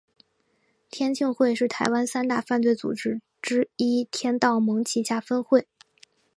[0.89, 5.67] 天庆会是台湾三大犯罪组织之一天道盟旗下分会。